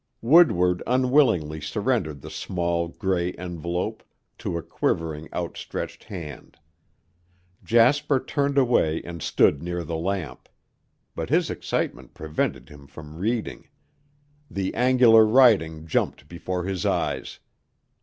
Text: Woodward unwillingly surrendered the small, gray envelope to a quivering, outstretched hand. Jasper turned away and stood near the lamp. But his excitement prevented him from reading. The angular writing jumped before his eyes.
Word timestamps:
Woodward 0.23 0.81
unwillingly 0.87 1.61
surrendered 1.61 2.21
the 2.21 2.31
small, 2.31 2.87
gray 2.87 3.33
envelope 3.33 4.01
to 4.39 4.57
a 4.57 4.63
quivering, 4.63 5.31
outstretched 5.31 6.05
hand. 6.05 6.57
Jasper 7.63 8.19
turned 8.19 8.57
away 8.57 9.03
and 9.03 9.21
stood 9.21 9.61
near 9.61 9.83
the 9.83 9.95
lamp. 9.97 10.49
But 11.13 11.29
his 11.29 11.51
excitement 11.51 12.15
prevented 12.15 12.67
him 12.69 12.87
from 12.87 13.17
reading. 13.17 13.69
The 14.49 14.73
angular 14.73 15.23
writing 15.23 15.85
jumped 15.85 16.27
before 16.27 16.63
his 16.63 16.83
eyes. 16.83 17.37